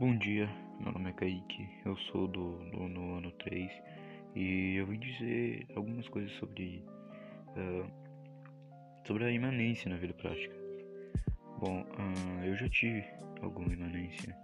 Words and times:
Bom 0.00 0.16
dia, 0.16 0.48
meu 0.80 0.92
nome 0.92 1.10
é 1.10 1.12
Kaique, 1.12 1.68
eu 1.84 1.94
sou 1.94 2.26
do, 2.26 2.56
do 2.70 2.88
no 2.88 3.18
ano 3.18 3.30
3 3.32 3.70
e 4.34 4.76
eu 4.76 4.86
vim 4.86 4.98
dizer 4.98 5.66
algumas 5.76 6.08
coisas 6.08 6.32
sobre, 6.38 6.82
uh, 7.48 7.86
sobre 9.06 9.26
a 9.26 9.30
imanência 9.30 9.90
na 9.90 9.98
vida 9.98 10.14
prática. 10.14 10.54
Bom, 11.58 11.82
uh, 11.82 12.44
eu 12.46 12.56
já 12.56 12.66
tive 12.70 13.04
alguma 13.42 13.74
imanência 13.74 14.34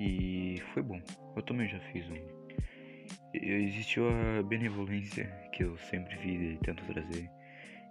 e 0.00 0.56
foi 0.72 0.82
bom, 0.82 1.02
eu 1.36 1.42
também 1.42 1.68
já 1.68 1.80
fiz 1.92 2.08
um. 2.08 2.16
Existiu 3.34 4.04
a 4.08 4.42
benevolência 4.42 5.26
que 5.52 5.64
eu 5.64 5.76
sempre 5.76 6.16
fiz 6.16 6.40
e 6.40 6.58
tento 6.64 6.82
trazer, 6.86 7.28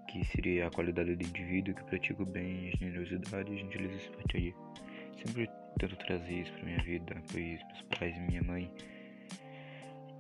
que 0.10 0.26
seria 0.26 0.66
a 0.66 0.72
qualidade 0.72 1.16
do 1.16 1.24
indivíduo 1.24 1.76
que 1.76 1.84
pratica 1.84 2.24
o 2.24 2.26
bem, 2.26 2.70
a 2.70 2.78
generosidade 2.78 3.52
e 3.52 3.56
a 3.56 3.60
gentileza 3.60 4.00
simpatia. 4.00 4.56
Sempre 5.24 5.48
tento 5.78 5.96
trazer 5.98 6.42
isso 6.42 6.52
pra 6.54 6.64
minha 6.64 6.82
vida, 6.84 7.16
pois 7.32 7.64
meus 7.64 7.82
pais 7.98 8.16
e 8.16 8.20
minha 8.20 8.44
mãe. 8.44 8.72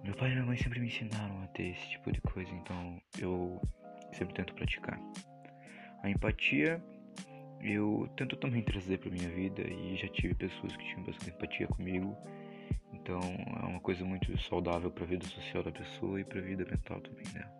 Meu 0.03 0.15
pai 0.15 0.29
e 0.29 0.33
minha 0.33 0.45
mãe 0.45 0.57
sempre 0.57 0.79
me 0.79 0.87
ensinaram 0.87 1.43
a 1.43 1.47
ter 1.47 1.71
esse 1.71 1.89
tipo 1.89 2.11
de 2.11 2.21
coisa, 2.21 2.49
então 2.51 3.01
eu 3.19 3.61
sempre 4.13 4.33
tento 4.33 4.53
praticar. 4.53 4.99
A 6.03 6.09
empatia 6.09 6.81
eu 7.61 8.09
tento 8.15 8.35
também 8.35 8.61
trazer 8.61 8.99
pra 8.99 9.09
minha 9.09 9.29
vida 9.29 9.61
e 9.61 9.95
já 9.95 10.07
tive 10.09 10.35
pessoas 10.35 10.75
que 10.75 10.85
tinham 10.85 11.03
bastante 11.03 11.31
empatia 11.31 11.67
comigo. 11.67 12.15
Então 12.93 13.19
é 13.61 13.65
uma 13.65 13.79
coisa 13.79 14.05
muito 14.05 14.37
saudável 14.43 14.91
para 14.91 15.03
a 15.03 15.07
vida 15.07 15.25
social 15.27 15.63
da 15.63 15.71
pessoa 15.71 16.19
e 16.19 16.23
para 16.23 16.39
a 16.39 16.43
vida 16.43 16.65
mental 16.65 17.01
também 17.01 17.25
dela. 17.33 17.51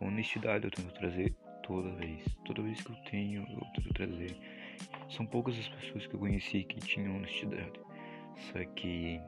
honestidade 0.00 0.64
eu 0.64 0.70
tento 0.70 0.92
trazer 0.92 1.34
toda 1.62 1.90
vez. 1.94 2.22
Toda 2.44 2.62
vez 2.62 2.80
que 2.80 2.90
eu 2.90 2.96
tenho, 3.10 3.46
eu 3.48 3.60
tento 3.74 3.94
trazer. 3.94 4.36
São 5.16 5.24
poucas 5.24 5.58
as 5.58 5.68
pessoas 5.68 6.06
que 6.06 6.14
eu 6.14 6.20
conheci 6.20 6.64
que 6.64 6.78
tinham 6.78 7.16
honestidade. 7.16 7.80
Só 8.36 8.62
que 8.74 9.18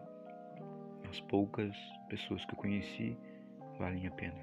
as 1.09 1.19
poucas 1.23 1.75
pessoas 2.11 2.45
que 2.45 2.53
eu 2.53 2.59
conheci 2.59 3.17
valem 3.79 4.07
a 4.07 4.11
pena. 4.11 4.39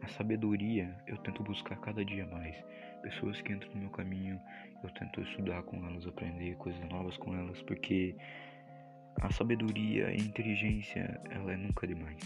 A 0.00 0.06
sabedoria 0.06 0.96
eu 1.08 1.18
tento 1.18 1.42
buscar 1.42 1.76
cada 1.80 2.04
dia 2.04 2.24
mais. 2.26 2.56
Pessoas 3.02 3.40
que 3.40 3.52
entram 3.52 3.74
no 3.74 3.80
meu 3.80 3.90
caminho, 3.90 4.40
eu 4.84 4.90
tento 4.90 5.20
estudar 5.22 5.60
com 5.64 5.84
elas, 5.84 6.06
aprender 6.06 6.56
coisas 6.56 6.88
novas 6.88 7.16
com 7.16 7.34
elas, 7.34 7.60
porque 7.62 8.14
a 9.20 9.32
sabedoria 9.32 10.12
e 10.12 10.20
a 10.20 10.24
inteligência, 10.24 11.20
ela 11.30 11.52
é 11.52 11.56
nunca 11.56 11.84
demais. 11.84 12.20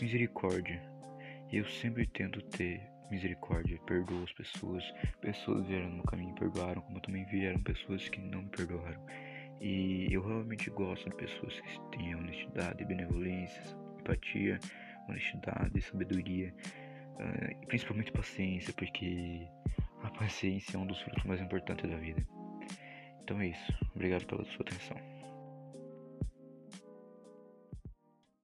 Misericórdia. 0.00 0.82
Eu 1.52 1.64
sempre 1.66 2.08
tento 2.08 2.42
ter 2.42 2.95
misericórdia, 3.10 3.78
perdoo 3.86 4.22
as 4.22 4.32
pessoas. 4.32 4.84
Pessoas 5.20 5.66
vieram 5.66 5.88
no 5.90 6.02
caminho 6.04 6.32
e 6.34 6.38
perdoaram, 6.38 6.82
como 6.82 7.00
também 7.00 7.24
vieram 7.26 7.60
pessoas 7.62 8.08
que 8.08 8.20
não 8.20 8.42
me 8.42 8.48
perdoaram. 8.48 9.00
E 9.60 10.08
eu 10.10 10.22
realmente 10.26 10.70
gosto 10.70 11.08
de 11.08 11.16
pessoas 11.16 11.58
que 11.60 11.96
têm 11.96 12.14
honestidade, 12.14 12.84
benevolência, 12.84 13.62
empatia, 13.98 14.58
honestidade, 15.08 15.80
sabedoria 15.80 16.52
uh, 17.18 17.62
e 17.62 17.66
principalmente 17.66 18.12
paciência, 18.12 18.72
porque 18.74 19.46
a 20.02 20.10
paciência 20.10 20.76
é 20.76 20.80
um 20.80 20.86
dos 20.86 21.00
frutos 21.00 21.24
mais 21.24 21.40
importantes 21.40 21.88
da 21.88 21.96
vida. 21.96 22.26
Então 23.22 23.40
é 23.40 23.48
isso. 23.48 23.72
Obrigado 23.94 24.26
pela 24.26 24.44
sua 24.44 24.62
atenção. 24.62 25.15